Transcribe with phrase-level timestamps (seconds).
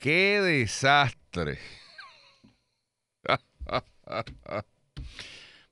[0.00, 1.58] ¡Qué desastre!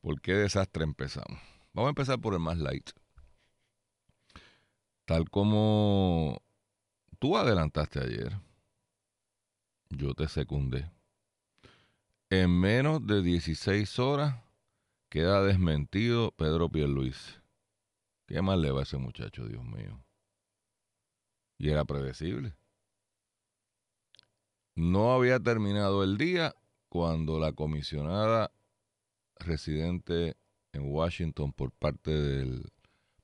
[0.02, 1.40] ¿Por qué desastre empezamos?
[1.72, 2.90] Vamos a empezar por el más light.
[5.06, 6.42] Tal como
[7.18, 8.38] tú adelantaste ayer,
[9.88, 10.90] yo te secundé.
[12.28, 14.44] En menos de 16 horas
[15.08, 17.40] queda desmentido Pedro Pierluis.
[18.26, 20.04] ¿Qué más le va a ese muchacho, Dios mío?
[21.56, 22.54] Y era predecible.
[24.78, 26.54] No había terminado el día
[26.88, 28.52] cuando la comisionada
[29.40, 30.36] residente
[30.72, 32.70] en Washington por parte del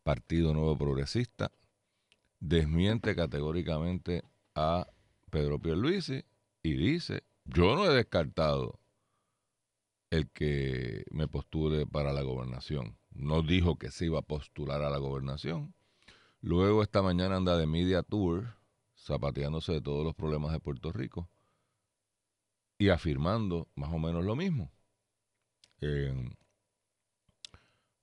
[0.02, 1.52] Partido Nuevo Progresista
[2.40, 4.24] desmiente categóricamente
[4.56, 4.88] a
[5.30, 6.24] Pedro Pierluisi
[6.64, 8.80] y dice, yo no he descartado
[10.10, 12.98] el que me postule para la gobernación.
[13.12, 15.72] No dijo que se iba a postular a la gobernación.
[16.40, 18.56] Luego esta mañana anda de media tour,
[18.98, 21.30] zapateándose de todos los problemas de Puerto Rico
[22.78, 24.70] y afirmando más o menos lo mismo.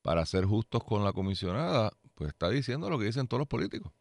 [0.02, 3.92] para ser justos con la comisionada, pues está diciendo lo que dicen todos los políticos.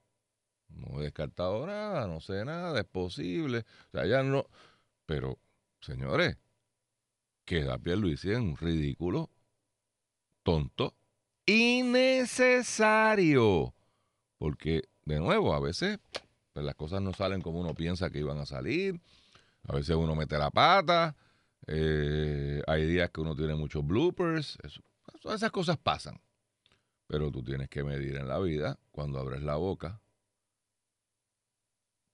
[0.68, 3.64] No he descartado nada, no sé nada, es posible.
[3.88, 4.46] O sea, ya no.
[5.06, 5.38] Pero,
[5.80, 6.38] señores,
[7.44, 9.30] queda Pierluisi en un ridículo,
[10.42, 10.94] tonto,
[11.46, 12.54] innecesario.
[14.38, 15.98] Porque, de nuevo, a veces
[16.52, 19.00] pues, las cosas no salen como uno piensa que iban a salir.
[19.64, 21.16] A veces uno mete la pata.
[21.66, 24.58] Eh, hay días que uno tiene muchos bloopers.
[25.24, 26.20] esas cosas pasan.
[27.06, 30.00] Pero tú tienes que medir en la vida cuando abres la boca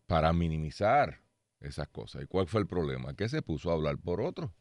[0.06, 1.20] para minimizar
[1.60, 2.22] esas cosas.
[2.22, 3.14] ¿Y cuál fue el problema?
[3.14, 4.54] Que se puso a hablar por otro.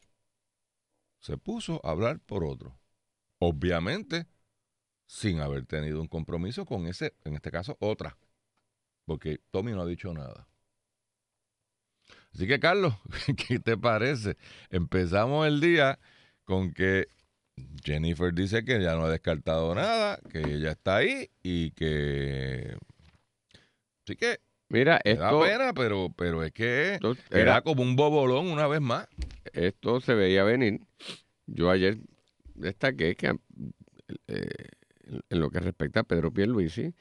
[1.20, 2.78] Se puso a hablar por otro.
[3.38, 4.26] Obviamente,
[5.06, 8.16] sin haber tenido un compromiso con ese, en este caso, otra.
[9.04, 10.48] Porque Tommy no ha dicho nada.
[12.36, 12.92] Así que, Carlos,
[13.48, 14.36] ¿qué te parece?
[14.68, 15.98] Empezamos el día
[16.44, 17.08] con que
[17.82, 22.76] Jennifer dice que ya no ha descartado nada, que ella está ahí y que...
[24.04, 25.22] Así que Mira, esto.
[25.22, 26.98] Da pena, pero, pero es que
[27.30, 29.08] era, como un bobolón una vez más.
[29.54, 30.80] Esto se veía venir.
[31.46, 31.96] Yo ayer
[32.54, 33.34] destaqué que
[34.26, 34.68] eh,
[35.08, 36.92] en lo que respecta a Pedro Pierluisi,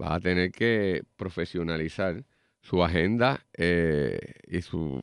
[0.00, 2.24] va a tener que profesionalizar
[2.60, 5.02] su agenda eh, y su.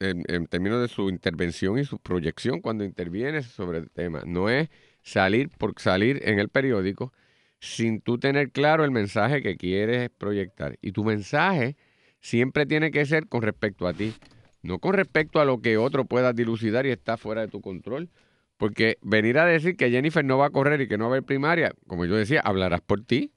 [0.00, 4.22] En, términos de su intervención y su proyección cuando interviene sobre el tema.
[4.24, 4.68] No es
[5.02, 7.12] salir por salir en el periódico
[7.60, 10.78] sin tú tener claro el mensaje que quieres proyectar.
[10.80, 11.76] Y tu mensaje
[12.20, 14.14] siempre tiene que ser con respecto a ti,
[14.62, 18.08] no con respecto a lo que otro pueda dilucidar y está fuera de tu control.
[18.56, 21.12] Porque venir a decir que Jennifer no va a correr y que no va a
[21.14, 23.32] haber primaria, como yo decía, hablarás por ti.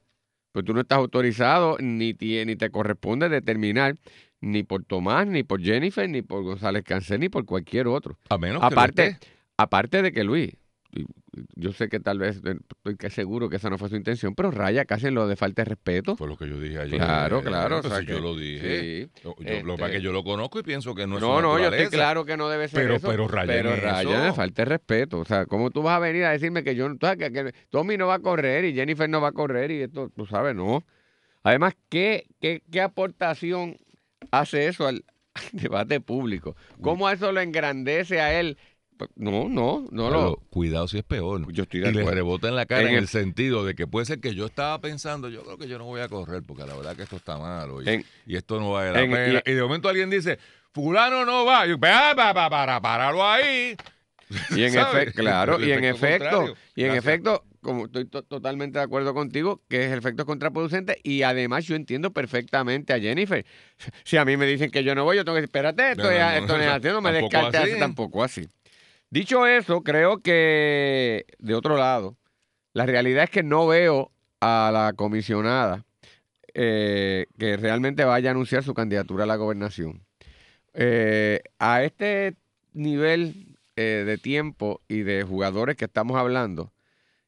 [0.52, 3.96] Pues tú no estás autorizado ni, ni te corresponde determinar
[4.40, 8.18] ni por Tomás, ni por Jennifer, ni por González Cáncer, ni por cualquier otro.
[8.28, 9.16] A menos aparte,
[9.56, 10.52] aparte de que Luis,
[11.54, 14.50] yo sé que tal vez, eh, estoy seguro que esa no fue su intención, pero
[14.50, 16.16] raya casi en lo de falta de respeto.
[16.16, 16.98] Fue lo que yo dije ayer.
[16.98, 17.78] Claro, claro.
[17.78, 19.08] o sea, yo lo dije.
[19.22, 19.34] Yo,
[19.64, 21.88] lo que este yo lo conozco y pienso que no es No, no, yo estoy
[21.88, 23.08] claro que no debe ser pero, eso.
[23.08, 25.20] Pero raya Pero raya de falta de respeto.
[25.20, 28.08] O sea, ¿cómo tú vas a venir a decirme que yo, que, que Tommy no
[28.08, 30.84] va a correr y Jennifer no va a correr y esto, tú sabes, no.
[31.42, 33.76] Además, ¿qué, qué, qué aportación
[34.30, 35.04] hace eso al
[35.52, 36.56] debate público?
[36.82, 38.58] ¿Cómo eso lo engrandece a él
[39.16, 40.36] no, no, no lo.
[40.50, 41.50] Cuidado si es peor.
[41.52, 44.06] Yo estoy de y le rebota en la cara en, el, sentido de que puede
[44.06, 46.74] ser que yo estaba pensando, yo creo que yo no voy a correr porque la
[46.74, 49.42] verdad que esto está malo y, esto no vale la pena.
[49.44, 50.38] Y, de momento alguien dice,
[50.72, 51.66] fulano no va.
[51.66, 53.76] Y yo, para, para, para, páralo ahí.
[54.50, 59.14] Y en efecto, claro, y en efecto, y en efecto, como estoy totalmente de acuerdo
[59.14, 63.44] contigo, que es el efecto contraproducente y además yo entiendo perfectamente a Jennifer.
[64.04, 66.10] Si a mí me dicen que yo no voy, yo tengo que decir, espérate, esto,
[66.10, 68.48] esto no es así, no me descarte tampoco así.
[69.12, 72.16] Dicho eso, creo que, de otro lado,
[72.72, 75.84] la realidad es que no veo a la comisionada
[76.54, 80.06] eh, que realmente vaya a anunciar su candidatura a la gobernación.
[80.72, 82.36] Eh, a este
[82.72, 86.72] nivel eh, de tiempo y de jugadores que estamos hablando,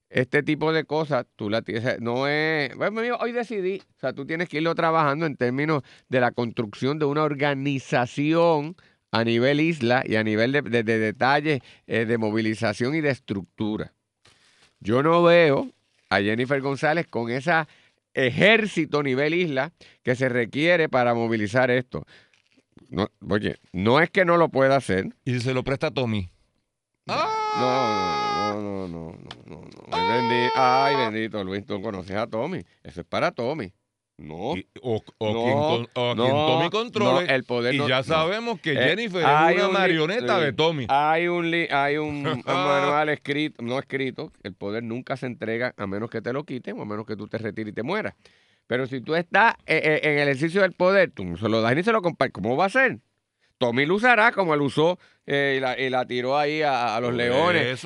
[0.09, 4.25] este tipo de cosas, tú la tienes, no es, bueno, hoy decidí, o sea, tú
[4.25, 8.75] tienes que irlo trabajando en términos de la construcción de una organización
[9.15, 13.93] a nivel isla y a nivel de, de, detalles eh, de movilización y de estructura.
[14.81, 15.71] Yo no veo
[16.11, 17.53] a Jennifer González con ese
[18.13, 19.73] ejército nivel isla
[20.03, 22.05] que se requiere para movilizar esto.
[22.89, 25.15] No, oye, no es que no lo pueda hacer.
[25.25, 26.29] ¿Y se lo presta a Tommy?
[27.07, 27.15] No,
[27.61, 29.83] no, no, no, no, no.
[29.93, 32.65] Ay, bendito, ay, bendito, Luis, tú conoces a Tommy.
[32.83, 33.73] Eso es para Tommy.
[34.17, 34.55] No.
[34.81, 37.35] o, quien, Tommy controle.
[37.35, 40.87] el poder y ya sabemos que eh, Jennifer es una marioneta de Tommy.
[40.89, 46.11] Hay un, hay un, manual escrito, no escrito, el poder nunca se entrega a menos
[46.11, 48.15] que te lo quiten o a menos que tú te retires y te mueras.
[48.69, 51.77] Pero si tú estás eh, eh, en el ejercicio del poder, tú se lo das
[51.77, 52.35] y se lo compartes.
[52.35, 53.01] ¿Cómo va a ser?
[53.59, 55.59] Tommy lo usará como él usó y,
[55.91, 57.85] la, tiró ahí a, los leones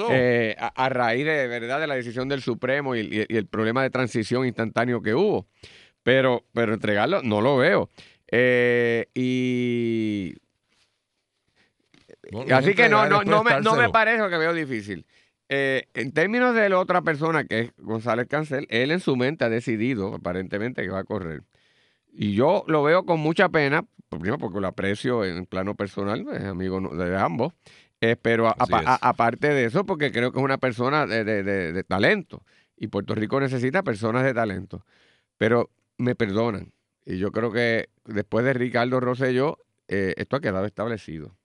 [0.58, 5.02] a, raíz de, verdad de la decisión del Supremo y, el problema de transición instantáneo
[5.02, 5.46] que hubo.
[6.08, 7.90] Pero, pero entregarlo no lo veo.
[8.32, 10.34] Eh, y.
[12.50, 15.04] así que no, no, no, me, no me parece lo que veo difícil.
[15.50, 19.44] Eh, en términos de la otra persona, que es González Cancel, él en su mente
[19.44, 21.42] ha decidido, aparentemente, que va a correr.
[22.10, 26.44] Y yo lo veo con mucha pena, primero porque lo aprecio en plano personal, es
[26.44, 27.52] amigo de ambos,
[28.00, 32.44] eh, pero aparte de eso, porque creo que es una persona de, de, talento.
[32.78, 34.86] Y Puerto Rico necesita personas de talento.
[35.36, 36.72] Pero me perdonan.
[37.04, 39.58] Y yo creo que después de Ricardo Rosselló,
[39.88, 41.36] eh, esto ha quedado establecido.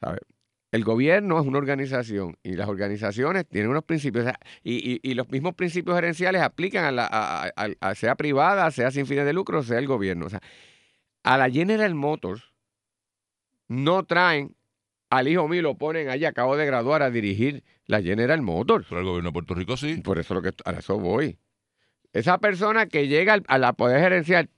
[0.00, 0.18] ¿sabe?
[0.72, 4.32] El gobierno es una organización y las organizaciones tienen unos principios
[4.64, 9.62] y, los mismos principios gerenciales aplican a la, sea privada, sea sin fines de lucro,
[9.62, 10.26] sea el gobierno.
[10.26, 10.40] O sea,
[11.24, 12.54] a la General Motors
[13.68, 14.56] no traen
[15.10, 18.86] al hijo mío lo ponen allí, acabo de graduar a dirigir la General Motors.
[18.88, 19.98] Pero el gobierno de Puerto Rico sí.
[19.98, 21.36] Por eso lo que a eso voy.
[22.12, 24.50] Esa persona que llega a la poder gerencial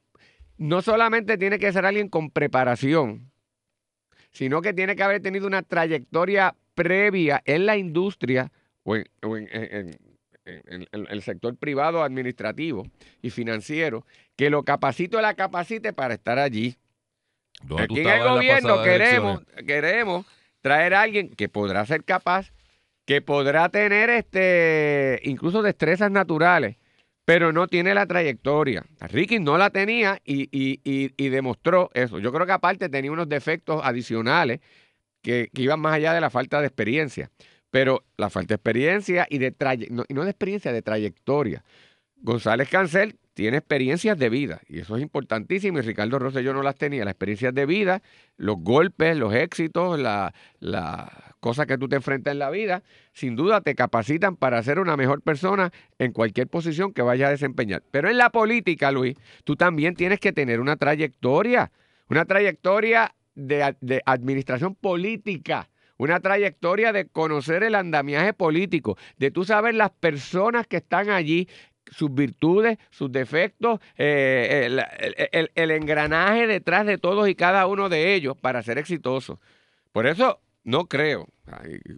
[0.57, 3.31] no solamente tiene que ser alguien con preparación,
[4.31, 8.51] sino que tiene que haber tenido una trayectoria previa en la industria
[8.83, 9.09] o en,
[10.45, 12.87] el sector privado, administrativo
[13.23, 14.05] y financiero,
[14.37, 16.77] que lo capacite o la capacite para estar allí.
[17.79, 20.27] Aquí en el gobierno queremos, queremos
[20.61, 22.53] traer a alguien que podrá ser capaz,
[23.07, 26.77] que podrá tener este incluso destrezas naturales
[27.25, 28.85] pero no tiene la trayectoria.
[29.01, 32.19] Ricky no la tenía y, demostró eso.
[32.19, 34.61] Yo creo que aparte tenía unos defectos adicionales
[35.23, 37.31] que, iban más allá de la falta de experiencia.
[37.71, 39.55] Pero la falta de experiencia y de
[39.91, 41.65] no, y no de experiencia, de trayectoria.
[42.17, 46.77] González Cancel tiene experiencias de vida y eso es importantísimo y Ricardo Rosselló no las
[46.77, 48.03] tenía, las experiencias de vida,
[48.37, 52.83] los golpes, los éxitos, las la cosas que tú te enfrentas en la vida,
[53.13, 57.33] sin duda te capacitan para ser una mejor persona en cualquier posición que vayas a
[57.33, 57.83] desempeñar.
[57.91, 59.15] Pero en la política, Luis,
[59.45, 61.71] tú también tienes que tener una trayectoria,
[62.09, 69.45] una trayectoria de, de administración política una trayectoria de conocer el andamiaje político, de tú
[69.45, 71.49] saber las personas que están allí,
[71.91, 74.69] sus virtudes, sus defectos, eh,
[75.55, 79.41] el, engranaje detrás de todos y cada uno de ellos para ser exitoso.
[79.93, 81.29] Por eso no creo,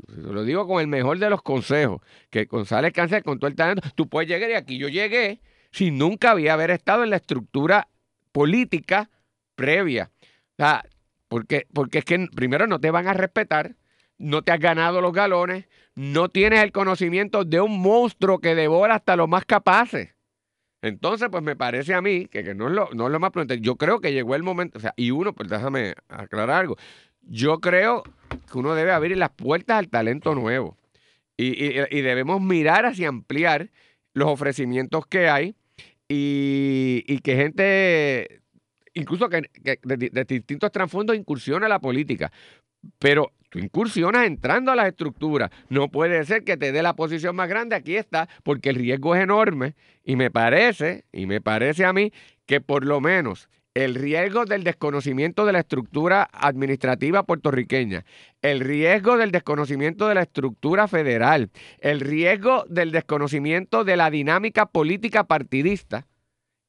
[0.07, 2.01] lo digo con el mejor de los consejos,
[2.31, 5.41] que González Cáncer con todo el talento, tú puedes llegar y aquí yo llegué
[5.71, 7.89] sin nunca haber estado en la estructura
[8.33, 9.11] política
[9.55, 10.11] previa.
[10.53, 10.85] O sea,
[11.29, 13.77] porque, porque es que primero no te van a respetar,
[14.19, 15.67] no te has ganado los galones,
[15.97, 20.15] no tienes el conocimiento de un monstruo que devora hasta los más capaces.
[20.83, 23.61] Entonces, pues me parece a mí que, no, es lo, no es lo más prudente.
[23.61, 26.77] Yo creo que llegó el momento, o sea, y uno, pues déjame aclarar algo.
[27.23, 30.77] Yo creo que uno debe abrir las puertas al talento nuevo.
[31.39, 31.53] Y,
[32.03, 33.71] debemos mirar hacia ampliar
[34.15, 35.55] los ofrecimientos que hay
[36.09, 38.41] y, que gente,
[38.95, 39.43] incluso que,
[39.83, 42.33] de, de, distintos trasfondos, incursione a la política.
[42.99, 45.51] Pero tú incursionas entrando a las estructuras.
[45.69, 47.77] No puede ser que te dé la posición más grande.
[47.77, 49.75] Aquí está, porque el riesgo es enorme.
[50.05, 52.13] Y me parece, y me parece a mí,
[52.47, 58.07] que por lo menos el riesgo del desconocimiento de la estructura administrativa puertorriqueña,
[58.41, 61.51] el riesgo del desconocimiento de la estructura federal,
[61.81, 66.07] el riesgo del desconocimiento de la dinámica política partidista,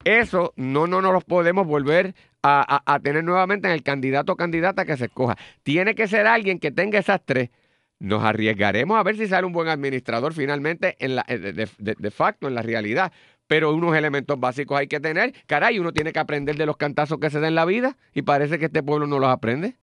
[0.04, 2.14] eso no, no nos lo podemos volver
[2.44, 5.38] a, tener nuevamente en el candidato o candidata que se escoja.
[5.64, 7.50] Tiene que ser alguien que tenga esas tres.
[8.00, 12.12] Nos arriesgaremos a ver si sale un buen administrador finalmente en la, eh, de, de
[12.12, 13.12] facto, en la realidad.
[13.48, 15.34] Pero unos elementos básicos hay que tener.
[15.48, 18.22] Caray, uno tiene que aprender de los cantazos que se da en la vida y
[18.22, 19.76] parece que este pueblo no los aprende.